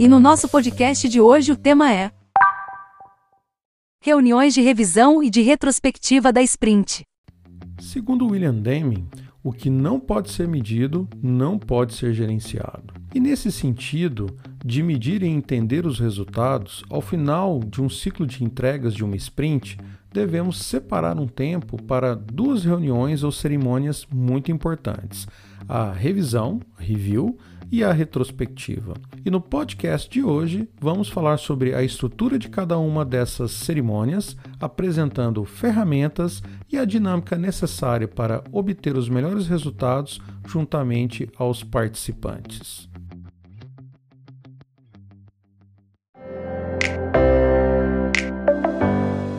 [0.00, 2.12] E no nosso podcast de hoje o tema é
[4.00, 7.02] Reuniões de revisão e de retrospectiva da sprint.
[7.80, 9.08] Segundo William Deming,
[9.42, 12.94] o que não pode ser medido não pode ser gerenciado.
[13.12, 14.28] E nesse sentido,
[14.64, 19.16] de medir e entender os resultados, ao final de um ciclo de entregas de uma
[19.16, 19.78] sprint,
[20.12, 25.26] devemos separar um tempo para duas reuniões ou cerimônias muito importantes:
[25.68, 27.36] a revisão, review,
[27.70, 28.94] e a retrospectiva.
[29.24, 34.36] E no podcast de hoje vamos falar sobre a estrutura de cada uma dessas cerimônias,
[34.60, 42.88] apresentando ferramentas e a dinâmica necessária para obter os melhores resultados juntamente aos participantes.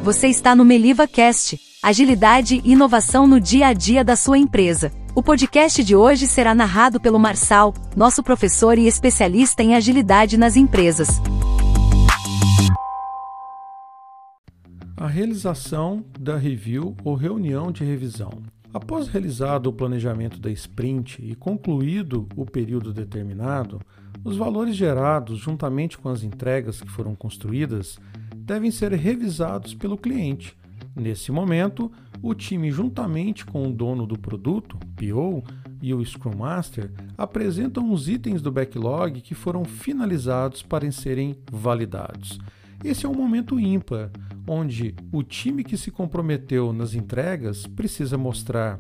[0.04, 4.92] Você está no Meliva Cast, agilidade e inovação no dia a dia da sua empresa.
[5.20, 10.56] O podcast de hoje será narrado pelo Marçal, nosso professor e especialista em agilidade nas
[10.56, 11.10] empresas.
[14.96, 18.32] A realização da review ou reunião de revisão.
[18.74, 23.82] Após realizado o planejamento da sprint e concluído o período determinado,
[24.24, 28.00] os valores gerados, juntamente com as entregas que foram construídas,
[28.38, 30.56] devem ser revisados pelo cliente.
[30.96, 35.44] Nesse momento, o time, juntamente com o dono do produto, PO,
[35.82, 42.40] e o Scrum Master, apresentam os itens do backlog que foram finalizados para serem validados.
[42.84, 44.12] Esse é um momento ímpar,
[44.48, 48.80] onde o time que se comprometeu nas entregas precisa mostrar,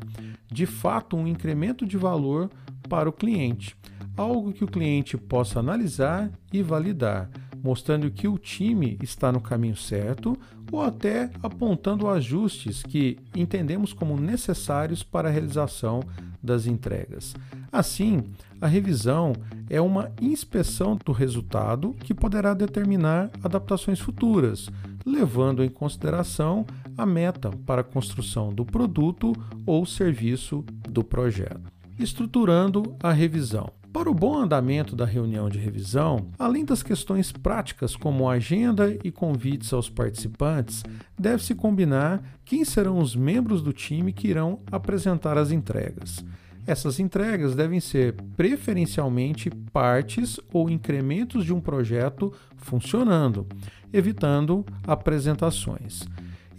[0.51, 2.49] de fato, um incremento de valor
[2.87, 3.75] para o cliente,
[4.17, 7.29] algo que o cliente possa analisar e validar
[7.63, 10.38] mostrando que o time está no caminho certo
[10.71, 16.02] ou até apontando ajustes que entendemos como necessários para a realização
[16.41, 17.35] das entregas.
[17.71, 18.23] Assim,
[18.61, 19.33] a revisão
[19.69, 24.69] é uma inspeção do resultado que poderá determinar adaptações futuras,
[25.05, 26.65] levando em consideração
[26.97, 29.33] a meta para a construção do produto
[29.65, 31.71] ou serviço do projeto.
[31.97, 33.78] Estruturando a revisão.
[33.92, 39.11] Para o bom andamento da reunião de revisão, além das questões práticas como agenda e
[39.11, 40.83] convites aos participantes,
[41.17, 46.23] deve-se combinar quem serão os membros do time que irão apresentar as entregas.
[46.67, 53.48] Essas entregas devem ser preferencialmente partes ou incrementos de um projeto funcionando,
[53.92, 56.08] evitando apresentações.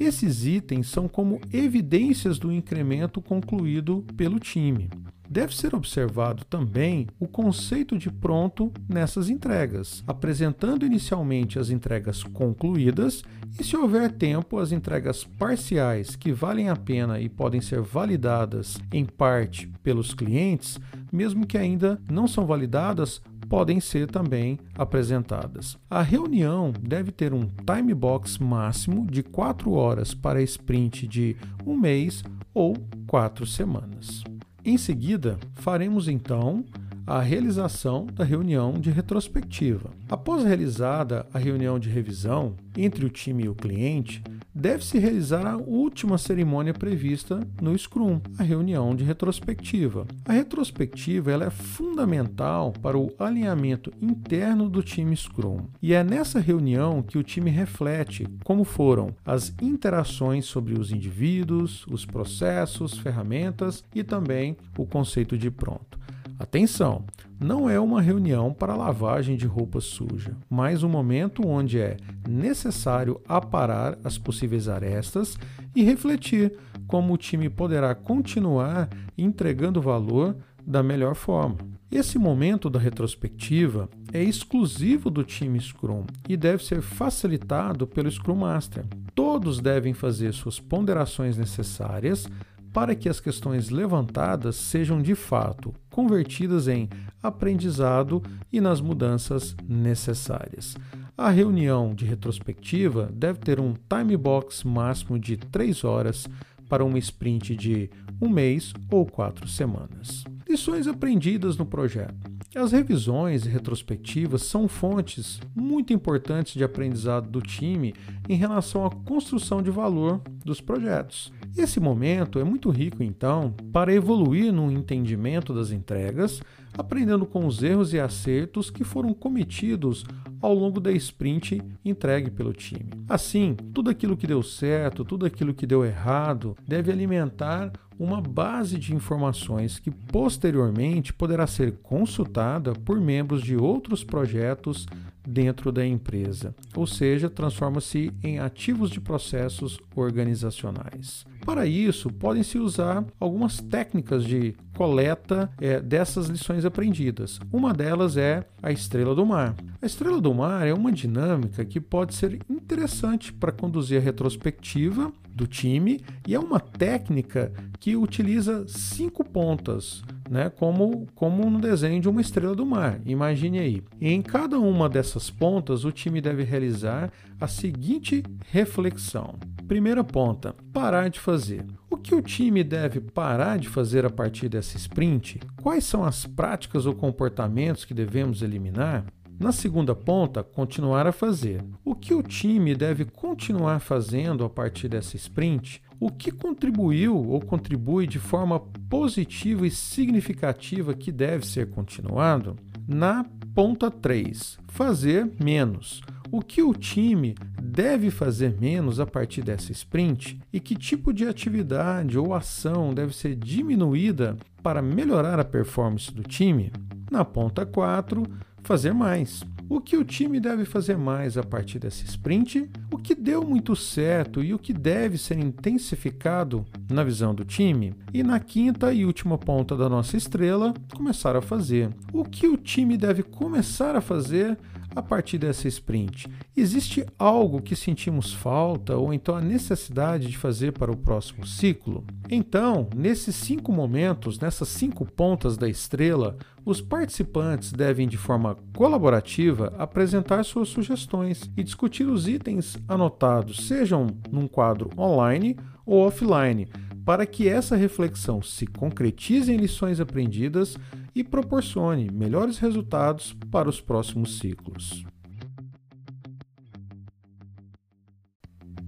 [0.00, 4.90] Esses itens são como evidências do incremento concluído pelo time.
[5.30, 13.22] Deve ser observado também o conceito de pronto nessas entregas, apresentando inicialmente as entregas concluídas
[13.56, 18.76] e, se houver tempo, as entregas parciais que valem a pena e podem ser validadas
[18.92, 20.80] em parte pelos clientes,
[21.12, 25.78] mesmo que ainda não são validadas, podem ser também apresentadas.
[25.88, 31.76] A reunião deve ter um time box máximo de 4 horas para sprint de um
[31.76, 32.76] mês ou
[33.06, 34.24] 4 semanas.
[34.70, 36.64] Em seguida, faremos então
[37.04, 39.90] a realização da reunião de retrospectiva.
[40.08, 44.22] Após realizada a reunião de revisão entre o time e o cliente,
[44.54, 50.06] deve-se realizar a última cerimônia prevista no Scrum, a reunião de retrospectiva.
[50.24, 56.40] A retrospectiva ela é fundamental para o alinhamento interno do time Scrum, e é nessa
[56.40, 63.84] reunião que o time reflete como foram as interações sobre os indivíduos, os processos, ferramentas
[63.94, 65.98] e também o conceito de pronto.
[66.38, 67.04] Atenção!
[67.42, 71.96] Não é uma reunião para lavagem de roupa suja, mas um momento onde é
[72.28, 75.38] necessário aparar as possíveis arestas
[75.74, 76.52] e refletir
[76.86, 80.36] como o time poderá continuar entregando valor
[80.66, 81.56] da melhor forma.
[81.90, 88.36] Esse momento da retrospectiva é exclusivo do time Scrum e deve ser facilitado pelo Scrum
[88.36, 88.84] Master.
[89.14, 92.28] Todos devem fazer suas ponderações necessárias
[92.72, 96.88] para que as questões levantadas sejam de fato convertidas em
[97.22, 98.22] aprendizado
[98.52, 100.76] e nas mudanças necessárias.
[101.16, 106.26] A reunião de retrospectiva deve ter um time box máximo de 3 horas
[106.68, 107.90] para uma sprint de
[108.20, 110.24] um mês ou quatro semanas.
[110.48, 112.30] Lições aprendidas no projeto.
[112.54, 117.94] As revisões e retrospectivas são fontes muito importantes de aprendizado do time
[118.28, 121.32] em relação à construção de valor dos projetos.
[121.56, 126.40] Esse momento é muito rico, então, para evoluir no entendimento das entregas,
[126.76, 130.04] aprendendo com os erros e acertos que foram cometidos
[130.40, 132.90] ao longo da sprint entregue pelo time.
[133.08, 138.78] Assim, tudo aquilo que deu certo, tudo aquilo que deu errado, deve alimentar uma base
[138.78, 144.86] de informações que posteriormente poderá ser consultada por membros de outros projetos
[145.26, 151.26] dentro da empresa, ou seja, transforma-se em ativos de processos organizacionais.
[151.44, 157.40] Para isso, podem-se usar algumas técnicas de coleta é, dessas lições aprendidas.
[157.52, 159.54] Uma delas é a estrela do mar.
[159.80, 165.12] A estrela do mar é uma dinâmica que pode ser interessante para conduzir a retrospectiva
[165.34, 172.00] do time e é uma técnica que utiliza cinco pontas né, como, como no desenho
[172.00, 173.00] de uma estrela do mar.
[173.04, 173.82] Imagine aí.
[174.00, 177.10] Em cada uma dessas pontas, o time deve realizar
[177.40, 179.34] a seguinte reflexão.
[179.66, 181.66] Primeira ponta: parar de fazer.
[181.90, 185.40] O que o time deve parar de fazer a partir dessa sprint?
[185.60, 189.04] Quais são as práticas ou comportamentos que devemos eliminar?
[189.38, 191.64] Na segunda ponta, continuar a fazer.
[191.84, 195.82] O que o time deve continuar fazendo a partir dessa sprint?
[196.00, 198.58] O que contribuiu ou contribui de forma
[198.88, 202.56] positiva e significativa que deve ser continuado?
[202.88, 206.00] Na ponta 3, fazer menos.
[206.32, 211.26] O que o time deve fazer menos a partir dessa sprint e que tipo de
[211.26, 216.72] atividade ou ação deve ser diminuída para melhorar a performance do time?
[217.10, 218.22] Na ponta 4,
[218.62, 219.42] fazer mais.
[219.68, 222.70] O que o time deve fazer mais a partir desse sprint?
[223.02, 227.94] Que deu muito certo e o que deve ser intensificado na visão do time?
[228.12, 231.90] E na quinta e última ponta da nossa estrela, começar a fazer.
[232.12, 234.58] O que o time deve começar a fazer
[234.94, 236.28] a partir dessa sprint?
[236.56, 242.04] Existe algo que sentimos falta ou então a necessidade de fazer para o próximo ciclo?
[242.28, 249.74] Então, nesses cinco momentos, nessas cinco pontas da estrela, os participantes devem, de forma colaborativa,
[249.78, 255.56] apresentar suas sugestões e discutir os itens anotados, sejam num quadro online
[255.86, 256.68] ou offline,
[257.04, 260.76] para que essa reflexão se concretize em lições aprendidas
[261.14, 265.04] e proporcione melhores resultados para os próximos ciclos.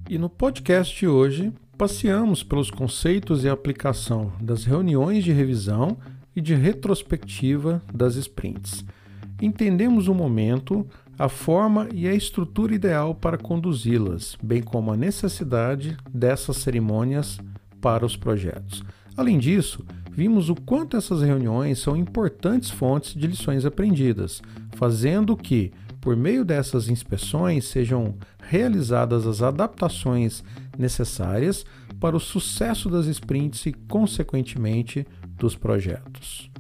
[0.09, 5.97] E no podcast de hoje, passeamos pelos conceitos e aplicação das reuniões de revisão
[6.37, 8.85] e de retrospectiva das sprints.
[9.41, 10.87] Entendemos o momento,
[11.19, 17.41] a forma e a estrutura ideal para conduzi-las, bem como a necessidade dessas cerimônias
[17.81, 18.85] para os projetos.
[19.17, 24.43] Além disso, vimos o quanto essas reuniões são importantes fontes de lições aprendidas,
[24.77, 30.45] fazendo que, por meio dessas inspeções, sejam realizadas as adaptações
[30.79, 31.65] necessárias
[31.99, 35.07] para o sucesso das sprints e, consequentemente,
[35.37, 36.51] dos projetos.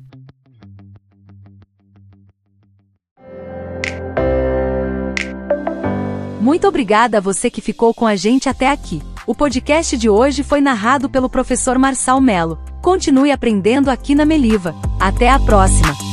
[6.40, 9.00] Muito obrigada a você que ficou com a gente até aqui.
[9.26, 12.71] O podcast de hoje foi narrado pelo professor Marçal Melo.
[12.82, 14.74] Continue aprendendo aqui na Meliva.
[14.98, 16.11] Até a próxima!